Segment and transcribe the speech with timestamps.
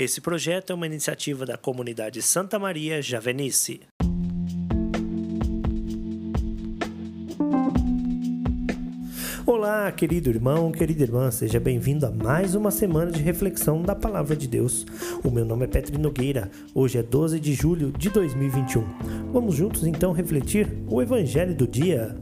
[0.00, 3.82] Esse projeto é uma iniciativa da comunidade Santa Maria Javenice.
[9.44, 14.34] Olá, querido irmão, querida irmã, seja bem-vindo a mais uma semana de reflexão da Palavra
[14.34, 14.86] de Deus.
[15.22, 18.82] O meu nome é Petri Nogueira, hoje é 12 de julho de 2021.
[19.30, 22.16] Vamos juntos então refletir o Evangelho do dia.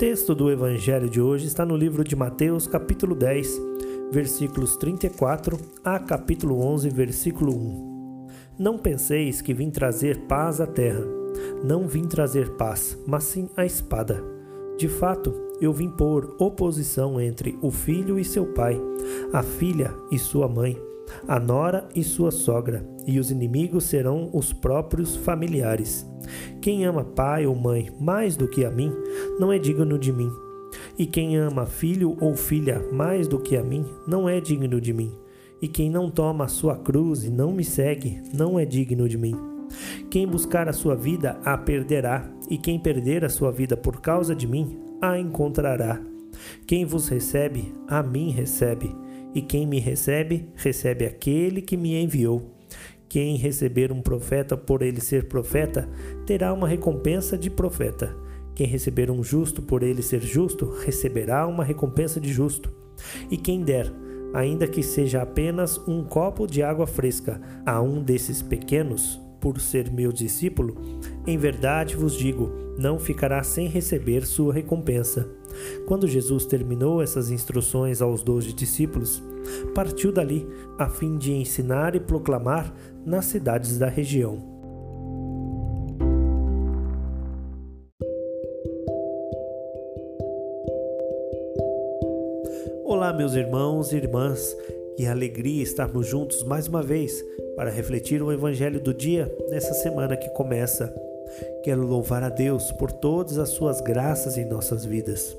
[0.00, 3.60] Texto do Evangelho de hoje está no livro de Mateus, capítulo 10,
[4.10, 8.26] versículos 34 a capítulo 11, versículo 1.
[8.58, 11.04] Não penseis que vim trazer paz à terra.
[11.62, 14.24] Não vim trazer paz, mas sim a espada.
[14.78, 18.80] De fato, eu vim pôr oposição entre o filho e seu pai,
[19.34, 20.80] a filha e sua mãe,
[21.28, 26.06] a nora e sua sogra, e os inimigos serão os próprios familiares.
[26.60, 28.92] Quem ama pai ou mãe mais do que a mim,
[29.40, 30.30] não é digno de mim.
[30.98, 34.92] E quem ama filho ou filha mais do que a mim, não é digno de
[34.92, 35.16] mim.
[35.62, 39.16] E quem não toma a sua cruz e não me segue, não é digno de
[39.16, 39.34] mim.
[40.10, 44.34] Quem buscar a sua vida, a perderá, e quem perder a sua vida por causa
[44.34, 45.98] de mim, a encontrará.
[46.66, 48.94] Quem vos recebe, a mim recebe,
[49.34, 52.54] e quem me recebe, recebe aquele que me enviou.
[53.08, 55.88] Quem receber um profeta por ele ser profeta,
[56.26, 58.14] terá uma recompensa de profeta.
[58.60, 62.70] Quem receber um justo por ele ser justo, receberá uma recompensa de justo.
[63.30, 63.90] E quem der,
[64.34, 69.90] ainda que seja apenas um copo de água fresca, a um desses pequenos, por ser
[69.90, 70.76] meu discípulo,
[71.26, 75.26] em verdade vos digo, não ficará sem receber sua recompensa.
[75.86, 79.22] Quando Jesus terminou essas instruções aos doze discípulos,
[79.74, 80.46] partiu dali
[80.78, 82.70] a fim de ensinar e proclamar
[83.06, 84.49] nas cidades da região.
[92.90, 94.56] Olá, meus irmãos e irmãs,
[94.96, 97.24] que alegria estarmos juntos mais uma vez
[97.54, 100.92] para refletir o Evangelho do dia nessa semana que começa.
[101.62, 105.38] Quero louvar a Deus por todas as suas graças em nossas vidas.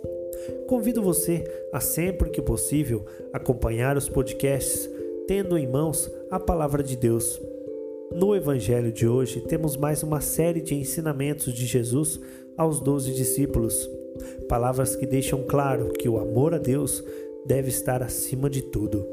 [0.65, 4.89] Convido você a sempre que possível acompanhar os podcasts,
[5.27, 7.37] tendo em mãos a palavra de Deus.
[8.15, 12.17] No Evangelho de hoje, temos mais uma série de ensinamentos de Jesus
[12.55, 13.89] aos doze discípulos.
[14.47, 17.03] Palavras que deixam claro que o amor a Deus
[17.45, 19.05] deve estar acima de tudo.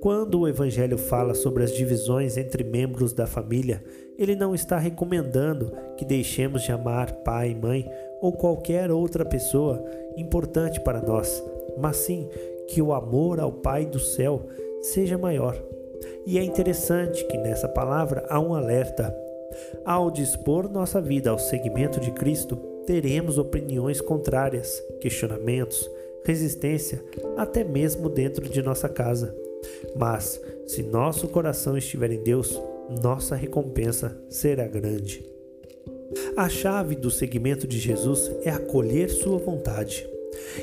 [0.00, 3.82] Quando o Evangelho fala sobre as divisões entre membros da família,
[4.16, 7.88] ele não está recomendando que deixemos de amar pai mãe
[8.20, 9.84] ou qualquer outra pessoa
[10.16, 11.42] importante para nós,
[11.76, 12.28] mas sim
[12.68, 14.46] que o amor ao Pai do céu
[14.82, 15.60] seja maior.
[16.26, 19.14] E é interessante que nessa palavra há um alerta.
[19.84, 25.90] Ao dispor nossa vida ao seguimento de Cristo, teremos opiniões contrárias, questionamentos,
[26.24, 27.02] resistência,
[27.36, 29.34] até mesmo dentro de nossa casa.
[29.96, 32.60] Mas, se nosso coração estiver em Deus,
[33.02, 35.24] nossa recompensa será grande.
[36.36, 40.08] A chave do seguimento de Jesus é acolher Sua vontade,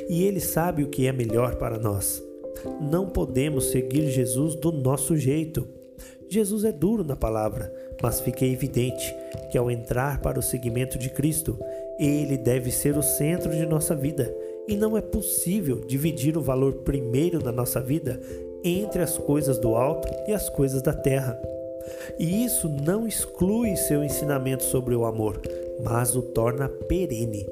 [0.10, 2.24] e Ele sabe o que é melhor para nós.
[2.82, 5.68] Não podemos seguir Jesus do nosso jeito.
[6.28, 9.16] Jesus é duro na palavra, mas fica evidente
[9.52, 11.60] que ao entrar para o seguimento de Cristo,
[12.00, 14.34] Ele deve ser o centro de nossa vida
[14.68, 18.20] e não é possível dividir o valor primeiro na nossa vida
[18.64, 21.40] entre as coisas do alto e as coisas da terra.
[22.18, 25.40] E isso não exclui seu ensinamento sobre o amor,
[25.84, 27.46] mas o torna perene.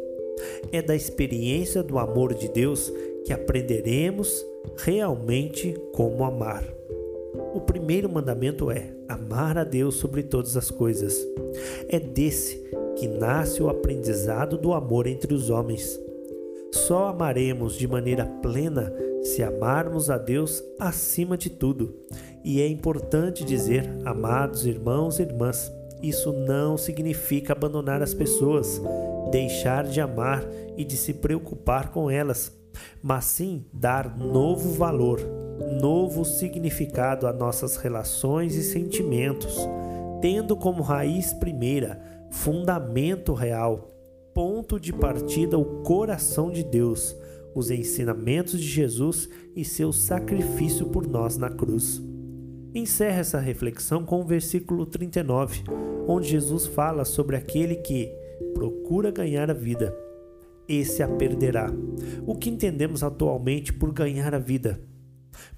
[0.71, 2.91] É da experiência do amor de Deus
[3.25, 4.43] que aprenderemos
[4.77, 6.63] realmente como amar.
[7.53, 11.15] O primeiro mandamento é amar a Deus sobre todas as coisas.
[11.87, 12.63] É desse
[12.95, 15.99] que nasce o aprendizado do amor entre os homens.
[16.73, 18.91] Só amaremos de maneira plena
[19.21, 21.95] se amarmos a Deus acima de tudo.
[22.43, 28.81] E é importante dizer, amados irmãos e irmãs, isso não significa abandonar as pessoas,
[29.29, 30.43] deixar de amar
[30.75, 32.51] e de se preocupar com elas,
[33.03, 35.19] mas sim dar novo valor,
[35.79, 39.55] novo significado a nossas relações e sentimentos,
[40.19, 42.01] tendo como raiz primeira,
[42.31, 43.92] fundamento real,
[44.33, 47.15] ponto de partida o coração de Deus,
[47.53, 52.01] os ensinamentos de Jesus e seu sacrifício por nós na cruz.
[52.73, 55.63] Encerra essa reflexão com o versículo 39,
[56.07, 58.11] onde Jesus fala sobre aquele que
[58.53, 59.95] procura ganhar a vida.
[60.67, 61.71] Esse a perderá.
[62.25, 64.81] O que entendemos atualmente por ganhar a vida?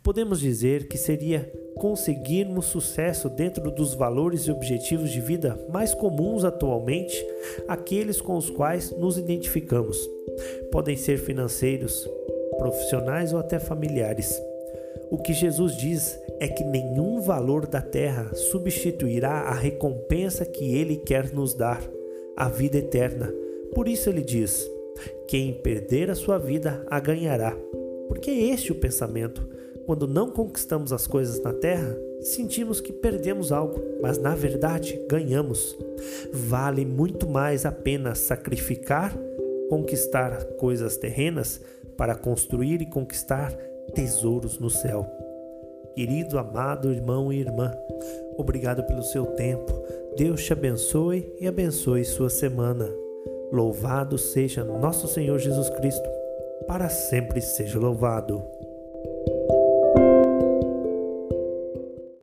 [0.03, 6.43] Podemos dizer que seria conseguirmos sucesso dentro dos valores e objetivos de vida mais comuns
[6.43, 7.25] atualmente,
[7.67, 9.97] aqueles com os quais nos identificamos.
[10.71, 12.09] Podem ser financeiros,
[12.57, 14.41] profissionais ou até familiares.
[15.11, 20.97] O que Jesus diz é que nenhum valor da terra substituirá a recompensa que ele
[20.97, 21.81] quer nos dar,
[22.35, 23.33] a vida eterna.
[23.73, 24.67] Por isso ele diz:
[25.27, 27.55] quem perder a sua vida a ganhará.
[28.07, 29.54] Porque é este o pensamento.
[29.85, 35.77] Quando não conquistamos as coisas na terra, sentimos que perdemos algo, mas na verdade ganhamos.
[36.33, 39.15] Vale muito mais a pena sacrificar,
[39.69, 41.61] conquistar coisas terrenas
[41.97, 43.51] para construir e conquistar
[43.93, 45.05] tesouros no céu.
[45.95, 47.71] Querido, amado irmão e irmã,
[48.37, 49.71] obrigado pelo seu tempo.
[50.17, 52.89] Deus te abençoe e abençoe sua semana.
[53.51, 56.09] Louvado seja nosso Senhor Jesus Cristo,
[56.67, 58.43] para sempre seja louvado.